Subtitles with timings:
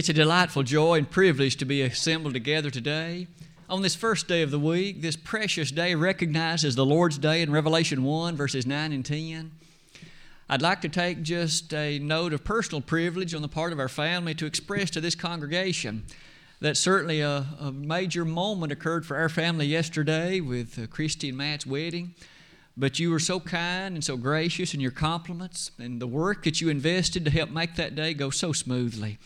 [0.00, 3.26] It's a delightful joy and privilege to be assembled together today.
[3.68, 7.42] On this first day of the week, this precious day recognized as the Lord's Day
[7.42, 9.50] in Revelation 1, verses 9 and 10.
[10.48, 13.90] I'd like to take just a note of personal privilege on the part of our
[13.90, 16.06] family to express to this congregation
[16.60, 21.36] that certainly a, a major moment occurred for our family yesterday with uh, Christy and
[21.36, 22.14] Matt's wedding.
[22.74, 26.62] But you were so kind and so gracious in your compliments and the work that
[26.62, 29.18] you invested to help make that day go so smoothly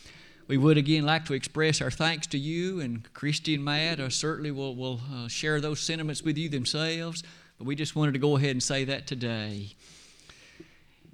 [0.46, 3.98] we would again like to express our thanks to you and Christy and Matt.
[3.98, 7.22] Uh, certainly will will uh, share those sentiments with you themselves,
[7.58, 9.70] but we just wanted to go ahead and say that today.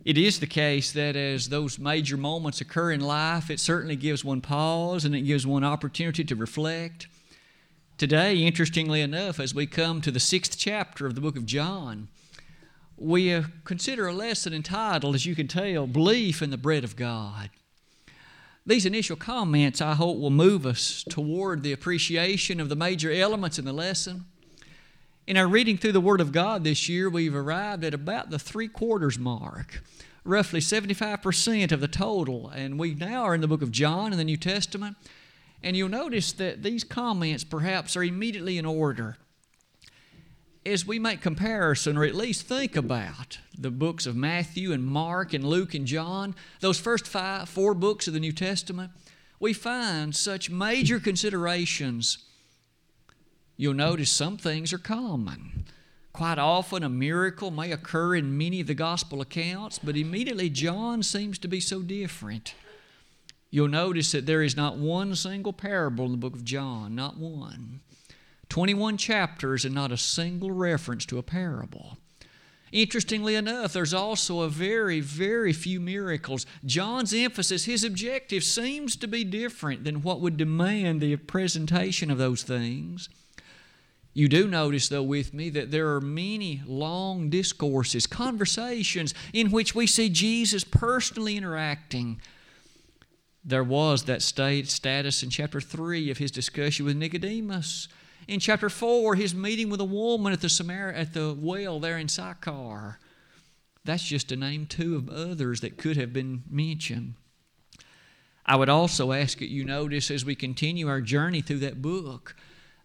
[0.04, 4.24] It is the case that as those major moments occur in life, it certainly gives
[4.24, 7.06] one pause and it gives one opportunity to reflect.
[7.98, 12.08] Today, interestingly enough, as we come to the sixth chapter of the book of John,
[12.96, 16.96] we uh, consider a lesson entitled, as you can tell, Belief in the Bread of
[16.96, 17.50] God.
[18.70, 23.58] These initial comments, I hope, will move us toward the appreciation of the major elements
[23.58, 24.26] in the lesson.
[25.26, 28.38] In our reading through the Word of God this year, we've arrived at about the
[28.38, 29.82] three quarters mark,
[30.22, 32.48] roughly 75% of the total.
[32.50, 34.96] And we now are in the book of John in the New Testament.
[35.64, 39.16] And you'll notice that these comments perhaps are immediately in order
[40.66, 45.32] as we make comparison or at least think about the books of Matthew and Mark
[45.32, 48.90] and Luke and John, those first five, four books of the New Testament,
[49.38, 52.18] we find such major considerations.
[53.56, 55.64] You'll notice some things are common.
[56.12, 61.02] Quite often, a miracle may occur in many of the gospel accounts, but immediately John
[61.02, 62.54] seems to be so different.
[63.50, 67.16] You'll notice that there is not one single parable in the book of John, not
[67.16, 67.80] one.
[68.50, 71.96] 21 chapters and not a single reference to a parable.
[72.72, 76.46] Interestingly enough, there's also a very, very few miracles.
[76.64, 82.18] John's emphasis, his objective, seems to be different than what would demand the presentation of
[82.18, 83.08] those things.
[84.12, 89.74] You do notice, though, with me, that there are many long discourses, conversations in which
[89.74, 92.20] we see Jesus personally interacting.
[93.44, 97.88] There was that state status in chapter 3 of his discussion with Nicodemus.
[98.28, 101.98] In chapter 4, his meeting with a woman at the, Samar- at the well there
[101.98, 102.98] in Sychar.
[103.84, 107.14] That's just to name two of others that could have been mentioned.
[108.44, 112.36] I would also ask that you notice as we continue our journey through that book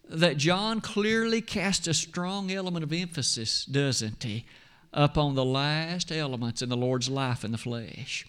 [0.08, 4.46] that John clearly casts a strong element of emphasis, doesn't he,
[4.92, 8.24] upon the last elements in the Lord's life in the flesh.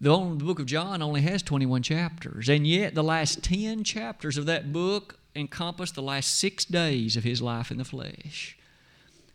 [0.00, 3.84] The, only, the book of John only has 21 chapters, and yet the last 10
[3.84, 8.58] chapters of that book encompass the last six days of his life in the flesh.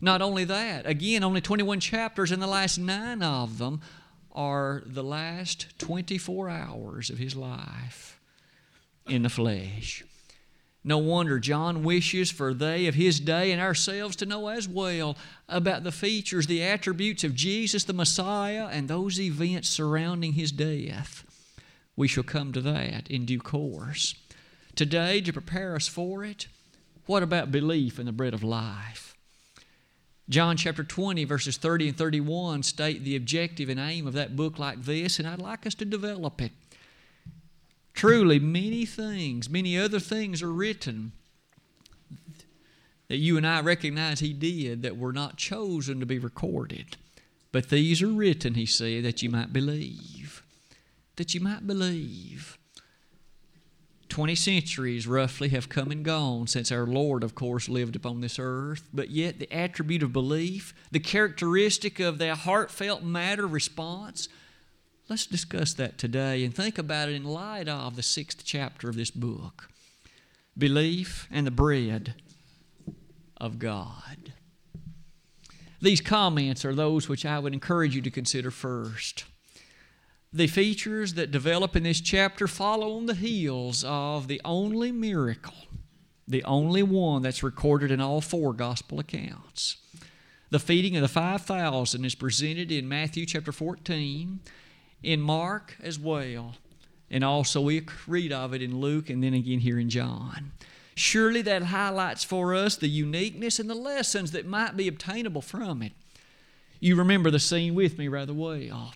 [0.01, 3.81] Not only that, again, only 21 chapters, and the last nine of them
[4.33, 8.19] are the last 24 hours of his life
[9.07, 10.03] in the flesh.
[10.83, 15.15] No wonder John wishes for they of his day and ourselves to know as well
[15.47, 21.23] about the features, the attributes of Jesus the Messiah, and those events surrounding his death.
[21.95, 24.15] We shall come to that in due course
[24.75, 26.47] today to prepare us for it?
[27.05, 29.15] What about belief in the bread of life?
[30.29, 34.57] John chapter 20, verses 30 and 31 state the objective and aim of that book
[34.57, 36.53] like this, and I'd like us to develop it.
[37.93, 41.11] Truly, many things, many other things are written
[43.09, 46.97] that you and I recognize He did that were not chosen to be recorded.
[47.51, 50.41] But these are written, He said, that you might believe.
[51.17, 52.57] That you might believe.
[54.13, 58.37] 20 centuries roughly have come and gone since our Lord, of course, lived upon this
[58.37, 64.29] earth, but yet the attribute of belief, the characteristic of the heartfelt matter response,
[65.09, 68.95] let's discuss that today and think about it in light of the sixth chapter of
[68.95, 69.71] this book
[70.55, 72.13] belief and the bread
[73.37, 74.33] of God.
[75.81, 79.25] These comments are those which I would encourage you to consider first
[80.33, 85.53] the features that develop in this chapter follow on the heels of the only miracle,
[86.27, 89.77] the only one that's recorded in all four gospel accounts.
[90.49, 94.39] The feeding of the 5,000 is presented in Matthew chapter 14,
[95.03, 96.55] in Mark as well,
[97.11, 100.51] and also we read of it in Luke and then again here in John.
[100.95, 105.83] Surely that highlights for us the uniqueness and the lessons that might be obtainable from
[105.83, 105.91] it.
[106.79, 108.93] You remember the scene with me rather well.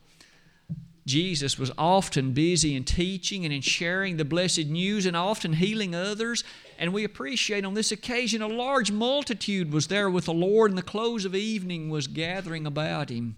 [1.08, 5.96] Jesus was often busy in teaching and in sharing the blessed news and often healing
[5.96, 6.44] others.
[6.78, 10.78] And we appreciate on this occasion a large multitude was there with the Lord, and
[10.78, 13.38] the close of evening was gathering about him.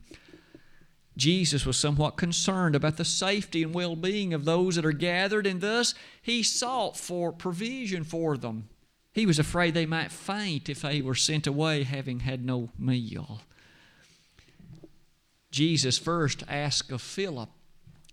[1.16, 5.46] Jesus was somewhat concerned about the safety and well being of those that are gathered,
[5.46, 5.94] and thus
[6.24, 8.68] he sought for provision for them.
[9.14, 13.42] He was afraid they might faint if they were sent away having had no meal.
[15.52, 17.50] Jesus first asked of Philip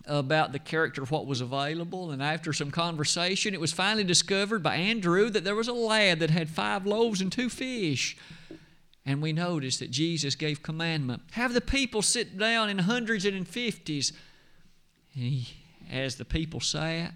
[0.07, 4.63] about the character of what was available, and after some conversation, it was finally discovered
[4.63, 8.17] by Andrew that there was a lad that had five loaves and two fish.
[9.05, 13.37] And we notice that Jesus gave commandment have the people sit down in hundreds and
[13.37, 14.13] in fifties.
[15.15, 15.49] And he,
[15.91, 17.15] as the people sat,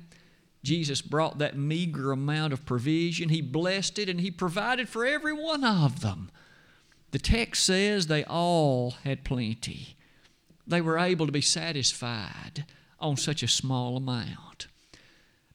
[0.62, 3.28] Jesus brought that meager amount of provision.
[3.28, 6.30] He blessed it and he provided for every one of them.
[7.10, 9.96] The text says they all had plenty.
[10.66, 12.64] They were able to be satisfied
[13.00, 14.66] on such a small amount.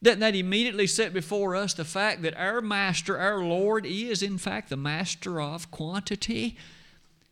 [0.02, 4.38] Doesn't that immediately set before us the fact that our Master, our Lord, is in
[4.38, 6.56] fact the Master of quantity?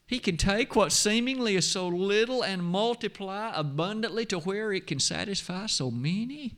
[0.07, 5.01] He can take what seemingly is so little and multiply abundantly to where it can
[5.01, 6.55] satisfy so many.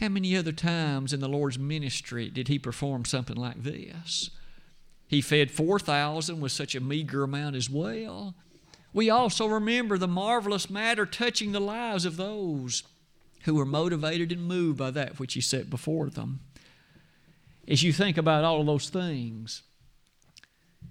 [0.00, 4.30] How many other times in the Lord's ministry did He perform something like this?
[5.06, 8.34] He fed 4,000 with such a meager amount as well.
[8.98, 12.82] We also remember the marvelous matter touching the lives of those
[13.42, 16.40] who were motivated and moved by that which He set before them.
[17.68, 19.62] As you think about all of those things,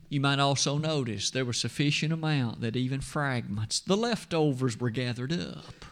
[0.07, 5.33] you might also notice there was sufficient amount that even fragments, the leftovers, were gathered
[5.33, 5.83] up.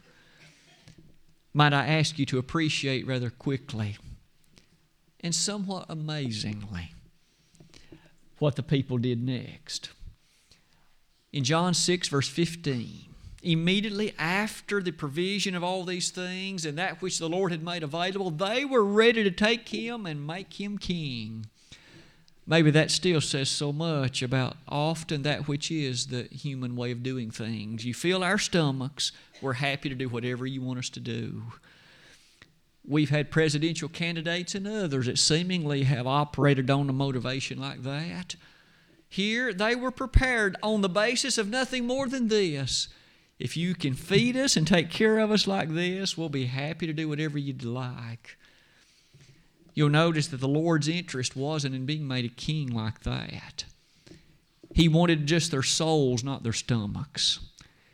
[1.54, 3.98] Might I ask you to appreciate rather quickly
[5.20, 6.94] and somewhat amazingly
[8.40, 9.90] what the people did next.
[11.36, 13.08] In John 6, verse 15,
[13.44, 17.84] immediately after the provision of all these things and that which the Lord had made
[17.84, 21.48] available, they were ready to take him and make him king.
[22.48, 27.04] Maybe that still says so much about often that which is the human way of
[27.04, 27.84] doing things.
[27.84, 29.12] You fill our stomachs,
[29.42, 31.44] we're happy to do whatever you want us to do.
[32.88, 38.38] We've had presidential candidates and others that seemingly have operated on a motivation like that.
[39.16, 42.90] Here, they were prepared on the basis of nothing more than this
[43.40, 46.88] if you can feed us and take care of us like this, we'll be happy
[46.88, 48.38] to do whatever you'd like.
[49.74, 53.66] You'll notice that the Lord's interest wasn't in being made a king like that.
[54.74, 57.40] He wanted just their souls, not their stomachs.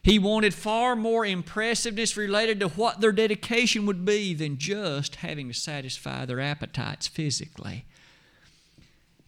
[0.04, 5.48] He wanted far more impressiveness related to what their dedication would be than just having
[5.48, 7.86] to satisfy their appetites physically.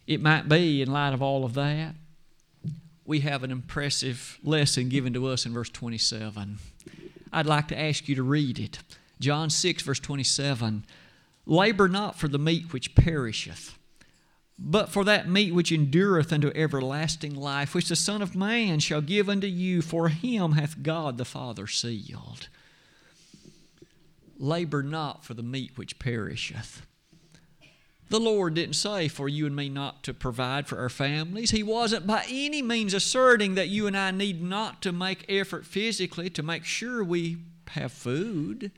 [0.06, 1.94] It might be, in light of all of that,
[3.04, 6.58] we have an impressive lesson given to us in verse 27.
[7.32, 8.78] I'd like to ask you to read it.
[9.20, 10.84] John 6, verse 27.
[11.46, 13.78] Labor not for the meat which perisheth,
[14.58, 19.00] but for that meat which endureth unto everlasting life, which the Son of Man shall
[19.00, 22.48] give unto you, for him hath God the Father sealed.
[24.38, 26.86] Labor not for the meat which perisheth.
[28.10, 31.50] The Lord didn't say for you and me not to provide for our families.
[31.50, 35.64] He wasn't by any means asserting that you and I need not to make effort
[35.64, 38.70] physically to make sure we have food.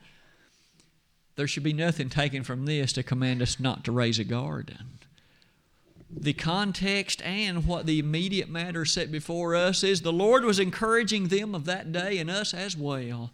[1.35, 4.99] There should be nothing taken from this to command us not to raise a garden.
[6.09, 11.29] The context and what the immediate matter set before us is the Lord was encouraging
[11.29, 13.33] them of that day and us as well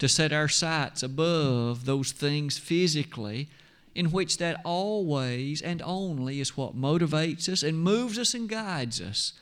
[0.00, 3.48] to set our sights above those things physically
[3.94, 9.00] in which that always and only is what motivates us and moves us and guides
[9.00, 9.32] us.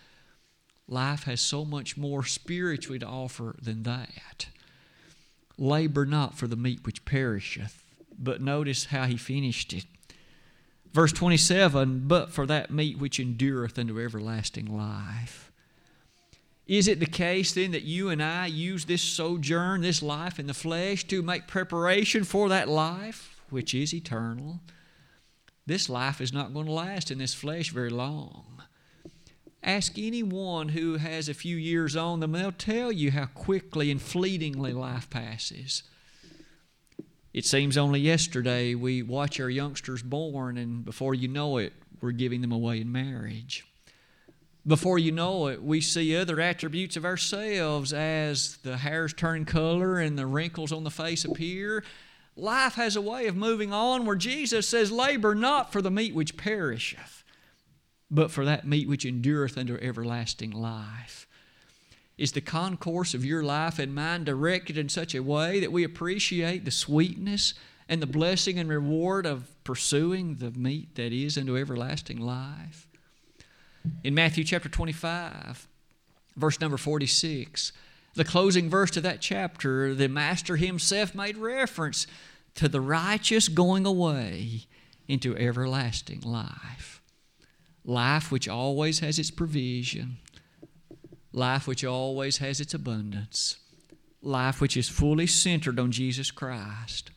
[0.89, 4.49] Life has so much more spiritually to offer than that.
[5.57, 7.83] Labor not for the meat which perisheth,
[8.19, 9.85] but notice how he finished it.
[10.93, 15.51] Verse 27 But for that meat which endureth unto everlasting life.
[16.67, 20.47] Is it the case then that you and I use this sojourn, this life in
[20.47, 23.32] the flesh, to make preparation for that life?
[23.53, 24.61] Which is eternal.
[25.67, 28.63] This life is not going to last in this flesh very long.
[29.63, 34.03] Ask anyone who has a few years on them, they'll tell you how quickly and
[34.03, 35.85] fleetingly life passes.
[37.33, 42.11] It seems only yesterday we watch our youngsters born, and before you know it, we're
[42.11, 43.65] giving them away in marriage.
[44.67, 49.99] Before you know it, we see other attributes of ourselves as the hairs turn color
[49.99, 51.83] and the wrinkles on the face appear,
[52.37, 56.15] Life has a way of moving on where Jesus says, Labor not for the meat
[56.15, 57.25] which perisheth,
[58.11, 61.27] but for that meat which endureth unto everlasting life.
[62.17, 65.85] Is the concourse of your life and mine directed in such a way that we
[65.85, 67.55] appreciate the sweetness
[67.89, 72.87] and the blessing and reward of pursuing the meat that is unto everlasting life?
[74.05, 75.67] In Matthew chapter 25,
[76.37, 77.73] verse number 46,
[78.15, 82.07] The closing verse to that chapter, the Master himself made reference
[82.57, 84.67] to the righteous going away
[85.09, 87.01] into everlasting life.
[87.85, 90.19] Life which always has its provision,
[91.33, 93.57] life which always has its abundance,
[94.21, 97.11] life which is fully centered on Jesus Christ.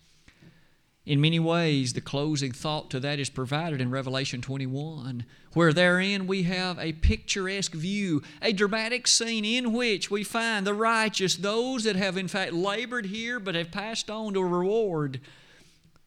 [1.05, 6.25] In many ways, the closing thought to that is provided in Revelation 21, where therein
[6.25, 11.83] we have a picturesque view, a dramatic scene in which we find the righteous, those
[11.83, 15.21] that have in fact labored here but have passed on to a reward.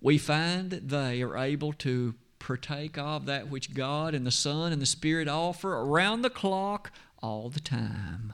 [0.01, 4.73] We find that they are able to partake of that which God and the Son
[4.73, 6.91] and the Spirit offer around the clock
[7.23, 8.33] all the time.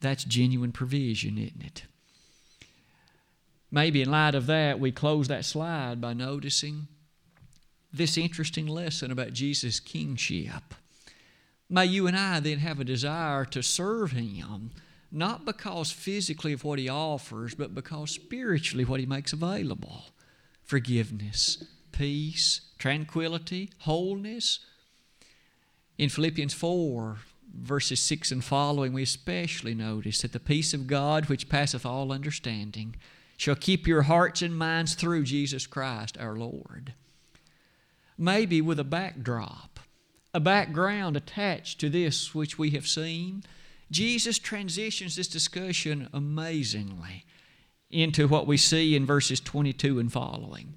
[0.00, 1.84] That's genuine provision, isn't it?
[3.74, 6.88] Maybe in light of that, we close that slide by noticing
[7.90, 10.74] this interesting lesson about Jesus' kingship.
[11.70, 14.72] May you and I then have a desire to serve Him,
[15.10, 20.04] not because physically of what He offers, but because spiritually what He makes available
[20.62, 24.60] forgiveness, peace, tranquility, wholeness.
[25.98, 27.18] In Philippians 4,
[27.54, 32.12] verses 6 and following, we especially notice that the peace of God, which passeth all
[32.12, 32.96] understanding,
[33.36, 36.94] shall keep your hearts and minds through Jesus Christ our Lord.
[38.16, 39.80] Maybe with a backdrop,
[40.34, 43.42] a background attached to this which we have seen,
[43.90, 47.24] Jesus transitions this discussion amazingly
[47.90, 50.74] into what we see in verses 22 and following.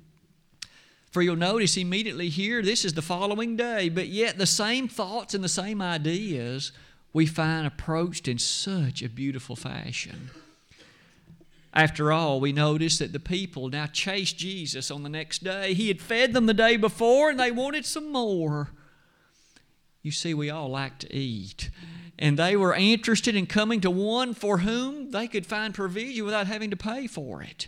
[1.11, 5.33] For you'll notice immediately here, this is the following day, but yet the same thoughts
[5.33, 6.73] and the same ideas
[7.13, 10.29] we find approached in such a beautiful fashion.
[11.75, 15.73] After all, we notice that the people now chased Jesus on the next day.
[15.73, 18.71] He had fed them the day before and they wanted some more.
[20.01, 21.69] You see, we all like to eat.
[22.17, 26.47] And they were interested in coming to one for whom they could find provision without
[26.47, 27.67] having to pay for it.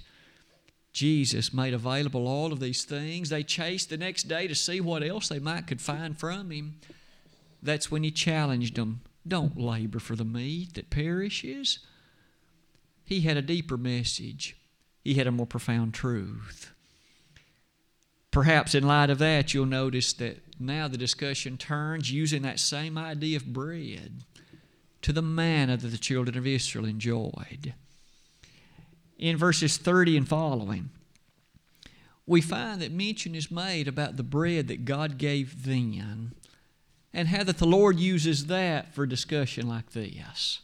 [0.94, 3.30] Jesus made available all of these things.
[3.30, 6.80] They chased the next day to see what else they might could find from him.
[7.62, 9.02] That's when he challenged them.
[9.28, 11.80] Don't labor for the meat that perishes
[13.08, 14.58] he had a deeper message,
[15.02, 16.74] he had a more profound truth.
[18.32, 22.98] Perhaps in light of that, you'll notice that now the discussion turns using that same
[22.98, 24.26] idea of bread
[25.02, 27.74] to the manna that the children of Israel enjoyed.
[29.18, 30.90] In verses 30 and following,
[32.26, 36.34] we find that mention is made about the bread that God gave then
[37.14, 40.60] and how that the Lord uses that for discussion like this.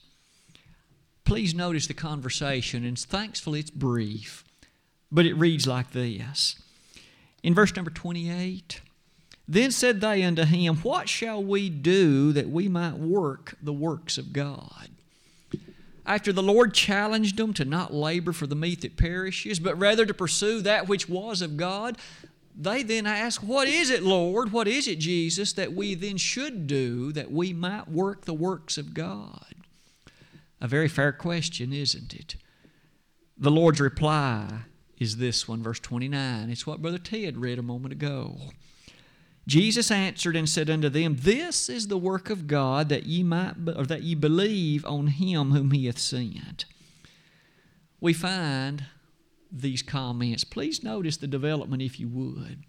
[1.25, 4.43] Please notice the conversation, and thankfully it's brief,
[5.11, 6.57] but it reads like this.
[7.41, 8.81] In verse number 28,
[9.47, 14.17] then said they unto him, What shall we do that we might work the works
[14.17, 14.89] of God?
[16.05, 20.05] After the Lord challenged them to not labor for the meat that perishes, but rather
[20.05, 21.97] to pursue that which was of God,
[22.55, 24.51] they then ask, What is it, Lord?
[24.51, 28.77] What is it, Jesus, that we then should do that we might work the works
[28.77, 29.55] of God?
[30.63, 32.37] A very fair question, isn't it?
[33.37, 34.61] The Lord's reply
[34.97, 36.49] is this one, verse 29.
[36.49, 38.37] It's what Brother Ted read a moment ago.
[39.45, 43.55] Jesus answered and said unto them, This is the work of God that ye might
[43.75, 46.63] or that ye believe on him whom he hath sent.
[47.99, 48.85] We find
[49.51, 50.45] these comments.
[50.45, 52.63] Please notice the development if you would.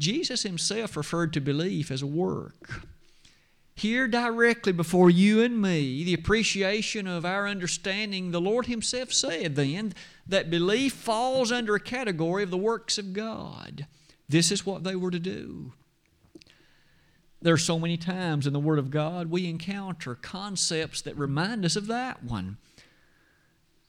[0.00, 2.82] Jesus himself referred to belief as a work
[3.74, 9.56] here directly before you and me the appreciation of our understanding, the Lord Himself said
[9.56, 9.94] then
[10.26, 13.86] that belief falls under a category of the works of God.
[14.28, 15.72] This is what they were to do.
[17.40, 21.64] There are so many times in the Word of God we encounter concepts that remind
[21.64, 22.58] us of that one.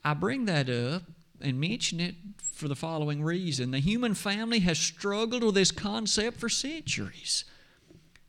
[0.04, 1.04] I bring that up
[1.40, 3.72] and mention it for the following reason.
[3.72, 7.46] The human family has struggled with this concept for centuries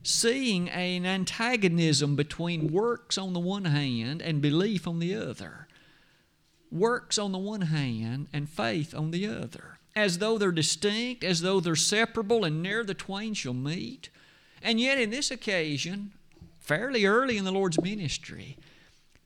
[0.07, 5.67] seeing an antagonism between works on the one hand and belief on the other.
[6.71, 11.41] Works on the one hand and faith on the other, as though they're distinct, as
[11.41, 14.11] though they're separable, and ne'er the twain shall meet.
[14.63, 16.13] And yet, in this occasion,
[16.59, 18.57] fairly early in the Lord's ministry,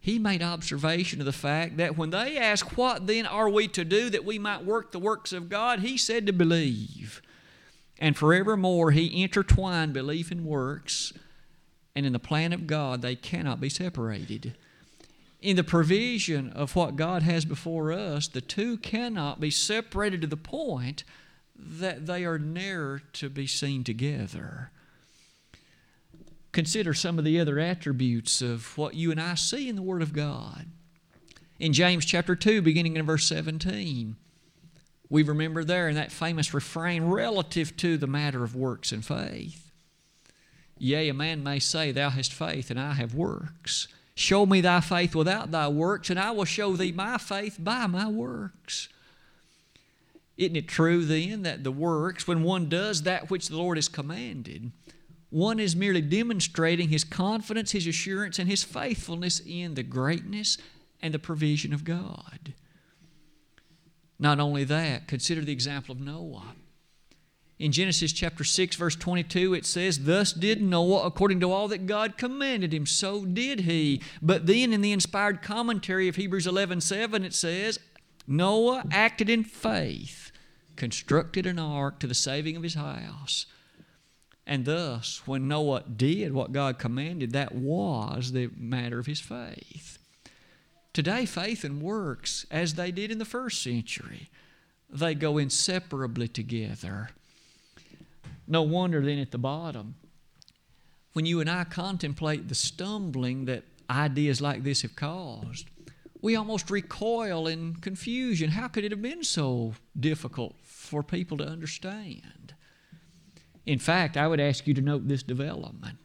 [0.00, 3.84] he made observation of the fact that when they asked, What then are we to
[3.84, 5.80] do that we might work the works of God?
[5.80, 7.20] he said to believe.
[7.98, 11.12] And forevermore, He intertwined belief and works,
[11.94, 14.54] and in the plan of God, they cannot be separated.
[15.40, 20.26] In the provision of what God has before us, the two cannot be separated to
[20.26, 21.04] the point
[21.56, 24.70] that they are never to be seen together.
[26.52, 30.02] Consider some of the other attributes of what you and I see in the Word
[30.02, 30.66] of God.
[31.58, 34.16] In James chapter 2, beginning in verse 17,
[35.10, 39.70] we remember there in that famous refrain relative to the matter of works and faith.
[40.76, 43.88] Yea, a man may say, Thou hast faith, and I have works.
[44.14, 47.86] Show me thy faith without thy works, and I will show thee my faith by
[47.86, 48.88] my works.
[50.36, 53.88] Isn't it true then that the works, when one does that which the Lord has
[53.88, 54.70] commanded,
[55.30, 60.58] one is merely demonstrating his confidence, his assurance, and his faithfulness in the greatness
[61.02, 62.54] and the provision of God?
[64.18, 66.54] Not only that, consider the example of Noah.
[67.58, 71.86] In Genesis chapter 6, verse 22, it says, Thus did Noah according to all that
[71.86, 74.00] God commanded him, so did he.
[74.22, 77.80] But then in the inspired commentary of Hebrews 11 7, it says,
[78.26, 80.28] Noah acted in faith
[80.78, 83.46] constructed an ark to the saving of his house.
[84.46, 89.98] And thus, when Noah did what God commanded, that was the matter of his faith.
[90.98, 94.28] Today, faith and works, as they did in the first century,
[94.90, 97.10] they go inseparably together.
[98.48, 99.94] No wonder then at the bottom,
[101.12, 105.70] when you and I contemplate the stumbling that ideas like this have caused,
[106.20, 108.50] we almost recoil in confusion.
[108.50, 112.54] How could it have been so difficult for people to understand?
[113.64, 115.98] In fact, I would ask you to note this development.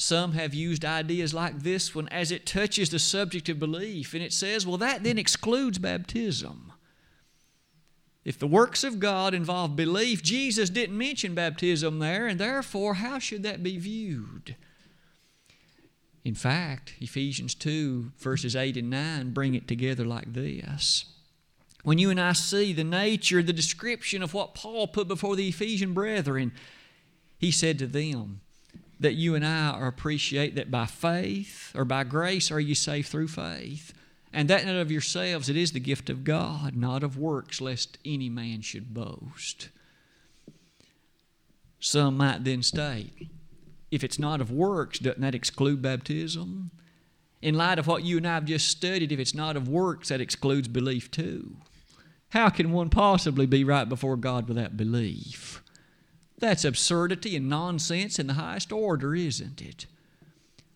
[0.00, 4.22] Some have used ideas like this one as it touches the subject of belief, and
[4.22, 6.72] it says, well, that then excludes baptism.
[8.24, 13.18] If the works of God involve belief, Jesus didn't mention baptism there, and therefore, how
[13.18, 14.54] should that be viewed?
[16.24, 21.06] In fact, Ephesians 2, verses 8 and 9 bring it together like this.
[21.82, 25.48] When you and I see the nature, the description of what Paul put before the
[25.48, 26.52] Ephesian brethren,
[27.36, 28.42] he said to them
[29.00, 33.28] that you and I appreciate that by faith or by grace are you saved through
[33.28, 33.92] faith.
[34.32, 37.98] And that not of yourselves, it is the gift of God, not of works, lest
[38.04, 39.70] any man should boast.
[41.80, 43.28] Some might then state,
[43.90, 46.70] if it's not of works, doesn't that exclude baptism?
[47.40, 50.08] In light of what you and I have just studied, if it's not of works,
[50.08, 51.56] that excludes belief too.
[52.30, 55.62] How can one possibly be right before God without belief?
[56.38, 59.86] That's absurdity and nonsense in the highest order, isn't it?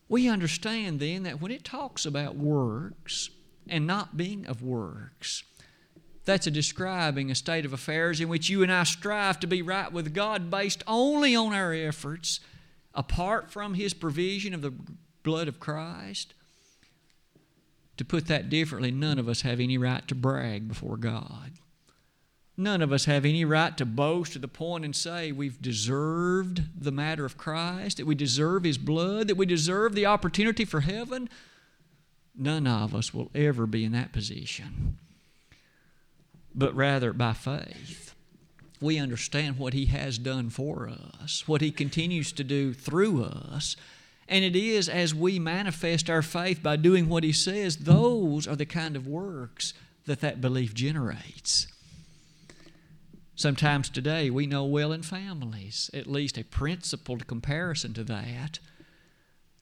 [0.08, 3.30] We understand then that when it talks about works
[3.68, 5.44] and not being of works,
[6.24, 9.62] that's a describing a state of affairs in which you and I strive to be
[9.62, 12.40] right with God based only on our efforts
[12.94, 14.74] apart from His provision of the
[15.22, 16.34] blood of Christ,
[17.96, 21.52] to put that differently, none of us have any right to brag before God.
[22.62, 26.62] None of us have any right to boast to the point and say we've deserved
[26.80, 30.82] the matter of Christ, that we deserve His blood, that we deserve the opportunity for
[30.82, 31.28] heaven.
[32.36, 34.96] None of us will ever be in that position,
[36.54, 38.14] but rather by faith
[38.80, 40.88] we understand what He has done for
[41.20, 43.74] us, what He continues to do through us.
[44.28, 48.56] And it is as we manifest our faith by doing what He says, those are
[48.56, 49.74] the kind of works
[50.06, 51.66] that that belief generates.
[53.42, 58.60] Sometimes today we know well in families, at least a principled comparison to that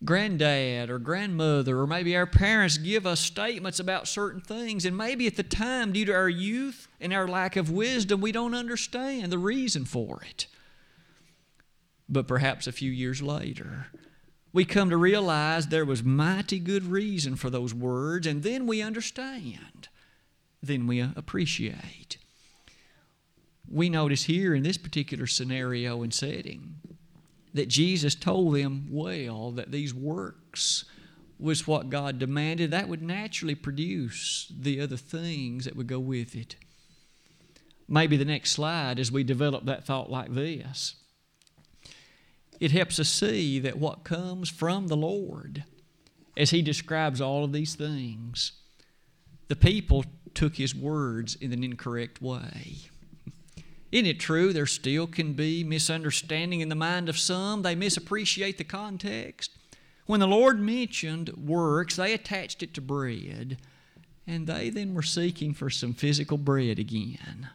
[0.04, 5.26] granddad or grandmother or maybe our parents give us statements about certain things, and maybe
[5.26, 9.32] at the time, due to our youth and our lack of wisdom, we don't understand
[9.32, 10.46] the reason for it.
[12.06, 13.86] But perhaps a few years later,
[14.52, 18.82] we come to realize there was mighty good reason for those words, and then we
[18.82, 19.88] understand.
[20.62, 22.18] Then we appreciate.
[23.70, 26.74] We notice here in this particular scenario and setting
[27.54, 30.84] that Jesus told them well that these works
[31.38, 36.34] was what God demanded, that would naturally produce the other things that would go with
[36.34, 36.56] it.
[37.88, 40.96] Maybe the next slide, as we develop that thought like this,
[42.60, 45.64] it helps us see that what comes from the Lord,
[46.36, 48.52] as He describes all of these things,
[49.48, 50.04] the people
[50.34, 52.90] took His words in an incorrect way.
[53.92, 57.62] Isn't it true there still can be misunderstanding in the mind of some?
[57.62, 59.50] They misappreciate the context.
[60.06, 63.58] When the Lord mentioned works, they attached it to bread,
[64.26, 67.48] and they then were seeking for some physical bread again.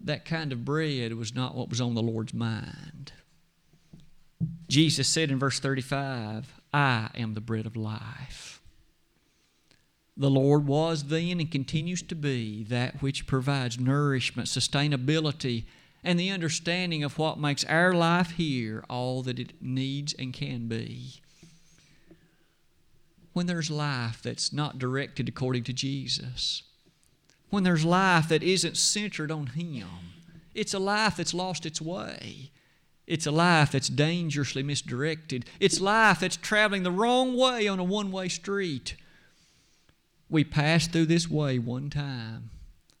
[0.00, 3.12] That kind of bread was not what was on the Lord's mind.
[4.68, 8.57] Jesus said in verse 35, I am the bread of life.
[10.20, 15.64] The Lord was then and continues to be that which provides nourishment, sustainability,
[16.02, 20.66] and the understanding of what makes our life here all that it needs and can
[20.66, 21.20] be.
[23.38, 26.64] when there's life that's not directed according to Jesus,
[27.50, 29.86] when there's life that isn't centered on Him.
[30.56, 32.50] It's a life that's lost its way.
[33.06, 35.44] It's a life that's dangerously misdirected.
[35.60, 38.96] It's life that's traveling the wrong way on a one way street.
[40.30, 42.50] We pass through this way one time.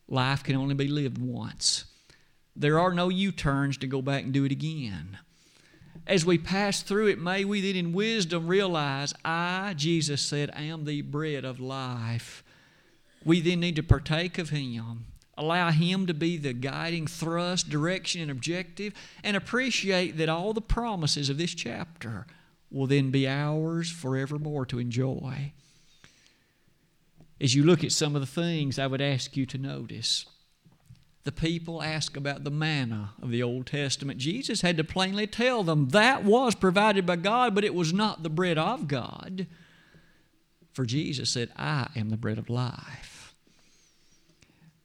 [0.08, 1.84] Life can only be lived once.
[2.56, 5.18] There are no U turns to go back and do it again.
[6.06, 10.86] As we pass through it, may we then in wisdom realize, I, Jesus said, am
[10.86, 12.42] the bread of life.
[13.24, 15.04] We then need to partake of Him,
[15.36, 20.62] allow Him to be the guiding thrust, direction, and objective, and appreciate that all the
[20.62, 22.26] promises of this chapter
[22.70, 25.52] will then be ours forevermore to enjoy.
[27.40, 30.26] As you look at some of the things, I would ask you to notice.
[31.24, 34.18] The people ask about the manna of the Old Testament.
[34.18, 38.22] Jesus had to plainly tell them that was provided by God, but it was not
[38.22, 39.46] the bread of God.
[40.72, 43.34] For Jesus said, I am the bread of life.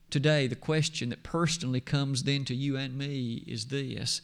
[0.10, 4.22] Today, the question that personally comes then to you and me is this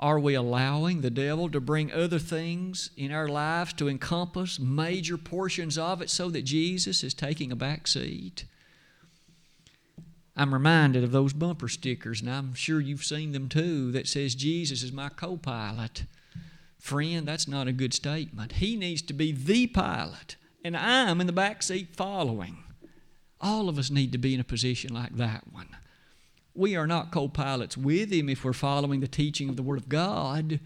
[0.00, 5.18] are we allowing the devil to bring other things in our lives to encompass major
[5.18, 8.46] portions of it so that Jesus is taking a back seat?
[10.34, 14.34] I'm reminded of those bumper stickers, and I'm sure you've seen them too, that says,
[14.34, 16.04] Jesus is my co pilot.
[16.78, 18.52] Friend, that's not a good statement.
[18.52, 22.64] He needs to be the pilot, and I'm in the back seat following.
[23.38, 25.68] All of us need to be in a position like that one
[26.54, 29.78] we are not co pilots with Him if we're following the teaching of the Word
[29.78, 30.60] of God.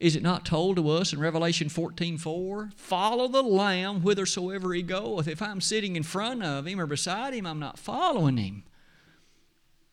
[0.00, 2.72] Is it not told to us in Revelation 14 4?
[2.76, 5.28] Follow the Lamb whithersoever He goeth.
[5.28, 8.64] If I'm sitting in front of Him or beside Him, I'm not following Him.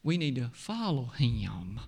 [0.03, 1.79] We need to follow Him.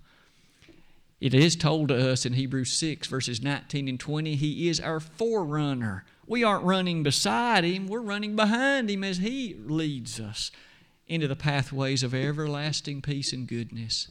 [1.20, 5.00] It is told to us in Hebrews 6, verses 19 and 20, He is our
[5.00, 6.06] forerunner.
[6.28, 10.52] We aren't running beside Him, we're running behind Him as He leads us
[11.08, 14.10] into the pathways of everlasting peace and goodness.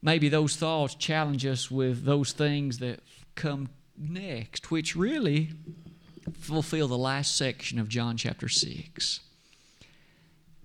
[0.00, 3.00] Maybe those thoughts challenge us with those things that
[3.34, 5.50] come next, which really
[6.38, 9.20] fulfill the last section of John chapter 6.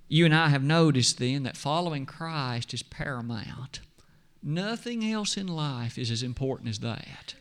[0.07, 3.81] You and I have noticed then that following Christ is paramount.
[4.41, 7.35] Nothing else in life is as important as that.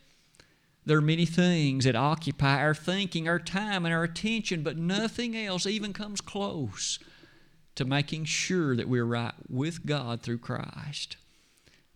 [0.87, 5.37] There are many things that occupy our thinking, our time, and our attention, but nothing
[5.37, 7.01] else even comes close
[7.75, 11.17] to making sure that we're right with God through Christ.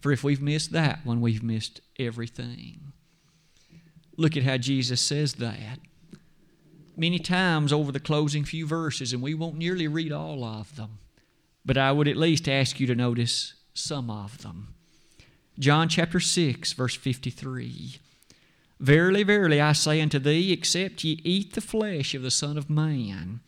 [0.01, 2.93] For if we've missed that one, we've missed everything.
[4.17, 5.79] Look at how Jesus says that.
[6.97, 10.99] Many times over the closing few verses, and we won't nearly read all of them,
[11.65, 14.75] but I would at least ask you to notice some of them.
[15.59, 18.01] John chapter 6, verse 53.
[18.81, 22.71] Verily, verily, I say unto thee, except ye eat the flesh of the Son of
[22.71, 23.41] Man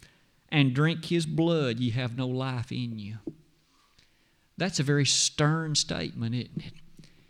[0.51, 3.17] and drink his blood, ye have no life in you.
[4.59, 6.73] That's a very stern statement, isn't it?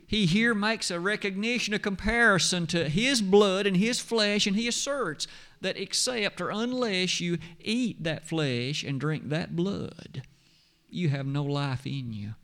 [0.05, 4.67] He here makes a recognition, a comparison to his blood and his flesh, and he
[4.67, 5.29] asserts
[5.61, 10.25] that except or unless you eat that flesh and drink that blood,
[10.91, 12.35] you have no life in you.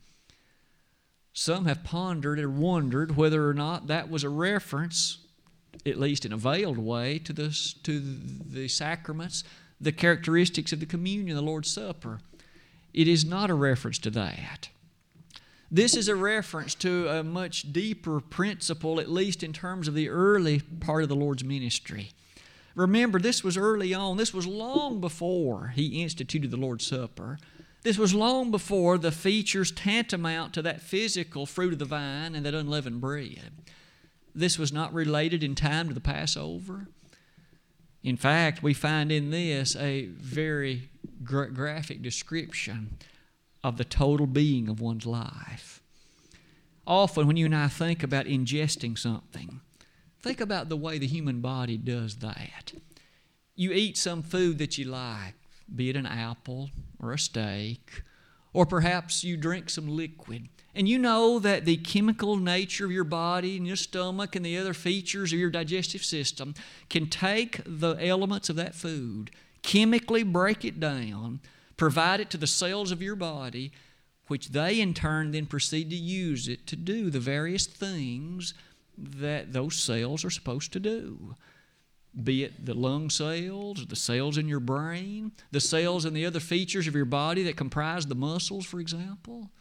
[1.33, 5.17] Some have pondered or wondered whether or not that was a reference
[5.85, 7.49] at least in a veiled way, to the,
[7.83, 9.43] to the sacraments,
[9.79, 12.19] the characteristics of the communion, the Lord's Supper.
[12.93, 14.69] It is not a reference to that.
[15.71, 20.09] This is a reference to a much deeper principle, at least in terms of the
[20.09, 22.11] early part of the Lord's ministry.
[22.75, 24.17] Remember, this was early on.
[24.17, 27.37] This was long before he instituted the Lord's Supper.
[27.83, 32.45] This was long before the features tantamount to that physical fruit of the vine and
[32.45, 33.51] that unleavened bread
[34.39, 36.87] this was not related in time to the Passover.
[38.03, 40.89] In fact, we find in this a very
[41.23, 42.97] gra- graphic description
[43.63, 45.81] of the total being of one's life.
[46.87, 49.59] Often, when you and I think about ingesting something,
[50.21, 52.73] think about the way the human body does that.
[53.55, 55.35] You eat some food that you like,
[55.73, 58.03] be it an apple or a steak,
[58.53, 60.47] or perhaps you drink some liquid
[60.79, 64.57] and you know that the chemical nature of your body and your stomach and the
[64.57, 66.53] other features of your digestive system
[66.89, 69.29] can take the elements of that food,
[69.61, 71.41] chemically break it down,
[71.75, 73.73] provide it to the cells of your body,
[74.27, 78.53] which they in turn then proceed to use it to do the various things
[78.97, 81.35] that those cells are supposed to do.
[82.23, 86.39] Be it the lung cells, the cells in your brain, the cells and the other
[86.39, 89.51] features of your body that comprise the muscles, for example.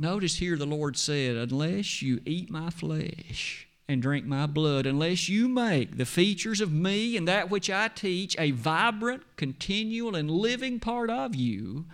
[0.00, 5.28] Notice here the Lord said, Unless you eat my flesh and drink my blood, unless
[5.28, 10.30] you make the features of me and that which I teach a vibrant, continual, and
[10.30, 11.84] living part of you,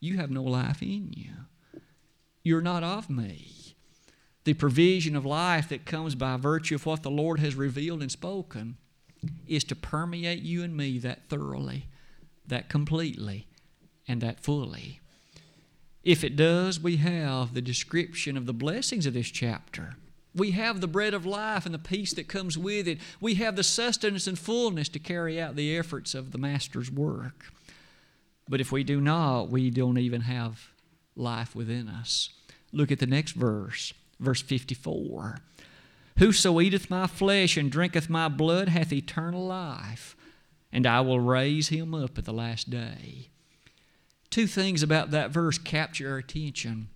[0.00, 1.30] you have no life in you.
[2.42, 3.74] You're not of me.
[4.44, 8.12] The provision of life that comes by virtue of what the Lord has revealed and
[8.12, 8.76] spoken
[9.46, 11.86] is to permeate you and me that thoroughly,
[12.46, 13.46] that completely,
[14.06, 15.00] and that fully.
[16.04, 19.96] If it does, we have the description of the blessings of this chapter.
[20.34, 22.98] We have the bread of life and the peace that comes with it.
[23.20, 27.46] We have the sustenance and fullness to carry out the efforts of the Master's work.
[28.48, 30.72] But if we do not, we don't even have
[31.16, 32.30] life within us.
[32.72, 35.38] Look at the next verse, verse 54.
[36.18, 40.16] Whoso eateth my flesh and drinketh my blood hath eternal life,
[40.70, 43.30] and I will raise him up at the last day.
[44.34, 46.88] Two things about that verse capture our attention.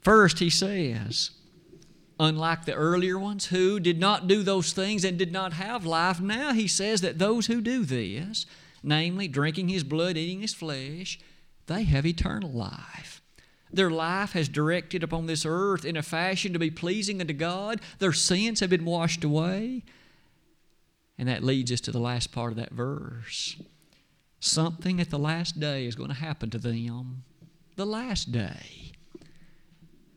[0.00, 1.32] First, he says,
[2.20, 6.20] unlike the earlier ones who did not do those things and did not have life,
[6.20, 8.46] now he says that those who do this,
[8.80, 11.18] namely drinking his blood, eating his flesh,
[11.66, 13.20] they have eternal life.
[13.72, 17.80] Their life has directed upon this earth in a fashion to be pleasing unto God.
[17.98, 19.82] Their sins have been washed away.
[21.18, 23.60] And that leads us to the last part of that verse.
[24.40, 27.24] Something at the last day is going to happen to them.
[27.76, 28.92] The last day.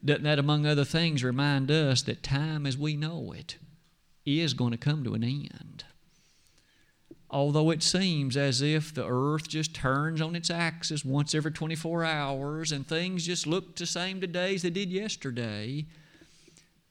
[0.03, 3.57] Doesn't that, among other things, remind us that time as we know it
[4.25, 5.83] is going to come to an end?
[7.29, 12.05] Although it seems as if the earth just turns on its axis once every 24
[12.05, 15.85] hours and things just look the same today as they did yesterday,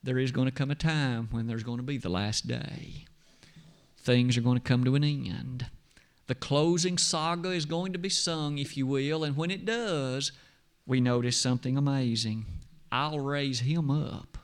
[0.02, 3.04] there is going to come a time when there's going to be the last day.
[3.98, 5.66] Things are going to come to an end.
[6.32, 10.32] The closing saga is going to be sung, if you will, and when it does,
[10.86, 12.46] we notice something amazing.
[12.90, 14.38] I'll raise him up.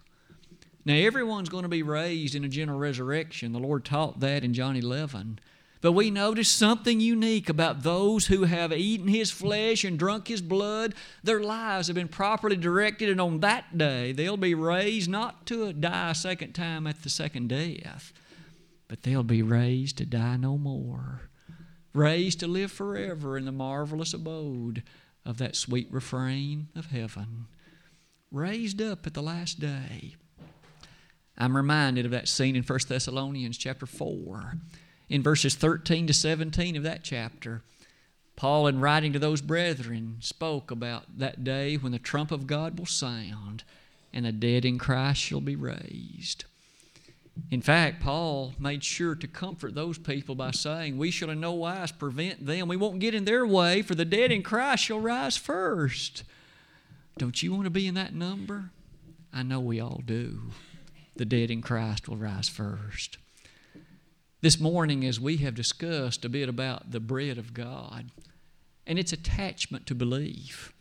[0.85, 3.55] Now, everyone's going to be raised in a general resurrection.
[3.55, 5.39] The Lord taught that in John 11.
[5.81, 10.43] But we notice something unique about those who have eaten his flesh and drunk his
[10.43, 10.95] blood.
[11.25, 15.73] Their lives have been properly directed, and on that day they'll be raised not to
[15.73, 18.13] die a second time at the second death,
[18.89, 21.28] but they'll be raised to die no more,
[21.95, 24.83] raised to live forever in the marvelous abode
[25.25, 27.47] of that sweet refrain of heaven
[28.31, 30.17] raised up at the last day.
[31.37, 34.55] I'm reminded of that scene in 1 Thessalonians chapter 4.
[35.09, 37.63] In verses 13 to 17 of that chapter,
[38.37, 42.79] Paul, in writing to those brethren, spoke about that day when the trump of God
[42.79, 43.65] will sound
[44.13, 46.45] and the dead in Christ shall be raised.
[47.51, 51.53] In fact, Paul made sure to comfort those people by saying, We shall in no
[51.53, 52.69] wise prevent them.
[52.69, 56.25] We won't get in their way, for the dead in Christ shall rise first.
[57.17, 58.71] Don't you want to be in that number?
[59.33, 60.53] I know we all do.
[61.17, 63.19] The dead in Christ will rise first.
[64.41, 68.11] This morning, as we have discussed a bit about the bread of God
[68.87, 70.73] and its attachment to belief,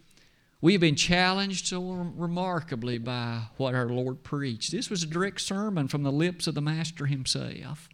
[0.59, 1.83] we have been challenged so
[2.15, 4.71] remarkably by what our Lord preached.
[4.71, 7.87] This was a direct sermon from the lips of the Master Himself.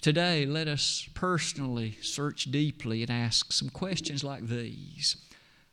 [0.00, 5.16] Today, let us personally search deeply and ask some questions like these.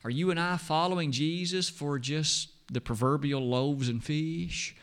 [0.03, 4.75] Are you and I following Jesus for just the proverbial loaves and fish?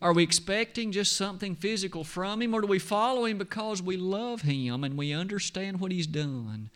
[0.00, 3.96] Are we expecting just something physical from Him, or do we follow Him because we
[3.96, 6.70] love Him and we understand what He's done?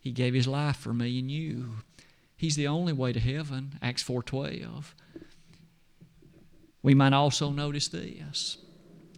[0.00, 1.76] He gave His life for me and you.
[2.42, 4.94] He's the only way to heaven, Acts 4.12.
[6.82, 8.58] We might also notice this.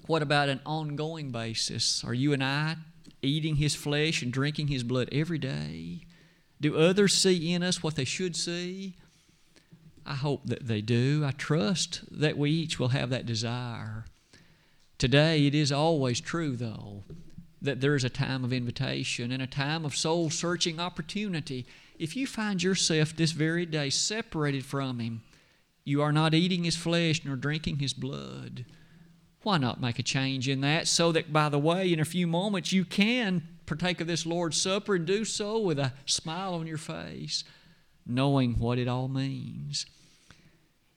[0.07, 2.05] What about an ongoing basis?
[2.05, 2.77] Are you and I
[3.23, 6.01] eating His flesh and drinking His blood every day?
[6.61, 8.97] Do others see in us what they should see?
[10.05, 11.25] I hope that they do.
[11.25, 14.05] I trust that we each will have that desire.
[14.99, 17.05] Today, it is always true, though,
[17.65, 21.67] that there is a time of invitation and a time of soul searching opportunity.
[21.99, 25.23] If you find yourself this very day separated from Him,
[25.85, 28.65] you are not eating His flesh nor drinking His blood.
[29.43, 32.27] Why not make a change in that so that, by the way, in a few
[32.27, 36.67] moments you can partake of this Lord's Supper and do so with a smile on
[36.67, 37.45] your face,
[38.07, 39.87] knowing what it all means.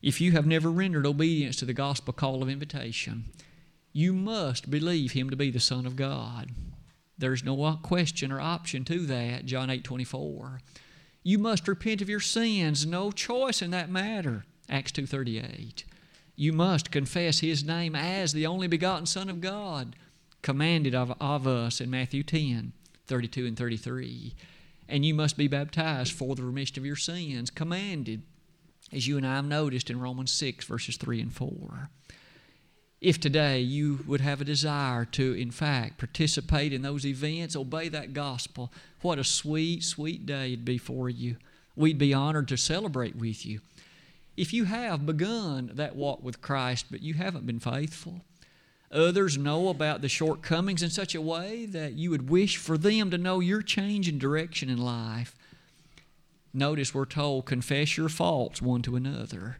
[0.01, 3.25] If you have never rendered obedience to the gospel call of invitation,
[3.97, 6.51] you must believe him to be the Son of God.
[7.17, 10.61] There's no question or option to that, John 8 24.
[11.23, 15.83] You must repent of your sins, no choice in that matter, Acts 2.38.
[16.35, 19.95] You must confess his name as the only begotten Son of God,
[20.43, 22.73] commanded of, of us in Matthew 10
[23.07, 24.35] 32 and 33.
[24.87, 28.21] And you must be baptized for the remission of your sins, commanded,
[28.93, 31.89] as you and I have noticed in Romans 6, verses 3 and 4.
[32.99, 37.89] If today you would have a desire to, in fact, participate in those events, obey
[37.89, 41.37] that gospel, what a sweet, sweet day it'd be for you.
[41.75, 43.61] We'd be honored to celebrate with you.
[44.35, 48.21] If you have begun that walk with Christ, but you haven't been faithful,
[48.91, 53.11] others know about the shortcomings in such a way that you would wish for them
[53.11, 55.35] to know your change in direction in life.
[56.51, 59.57] Notice we're told, confess your faults one to another.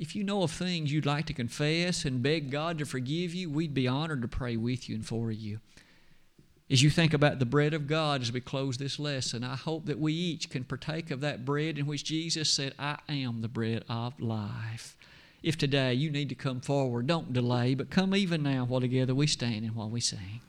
[0.00, 3.50] If you know of things you'd like to confess and beg God to forgive you,
[3.50, 5.60] we'd be honored to pray with you and for you.
[6.70, 9.84] As you think about the bread of God as we close this lesson, I hope
[9.84, 13.48] that we each can partake of that bread in which Jesus said, I am the
[13.48, 14.96] bread of life.
[15.42, 19.14] If today you need to come forward, don't delay, but come even now while together
[19.14, 20.40] we stand and while we sing.